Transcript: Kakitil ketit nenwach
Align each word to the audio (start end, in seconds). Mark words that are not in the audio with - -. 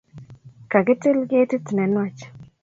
Kakitil 0.71 1.17
ketit 1.29 1.65
nenwach 1.75 2.19